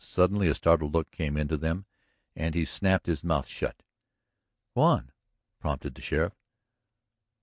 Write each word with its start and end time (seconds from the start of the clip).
Suddenly 0.03 0.47
a 0.47 0.55
startled 0.55 0.95
look 0.95 1.11
came 1.11 1.37
into 1.37 1.57
them 1.57 1.85
and 2.35 2.55
he 2.55 2.65
snapped 2.65 3.05
his 3.05 3.23
mouth 3.23 3.45
shut. 3.45 3.83
"Go 4.73 4.81
on," 4.81 5.11
prompted 5.59 5.93
the 5.93 6.01
sheriff. 6.01 6.33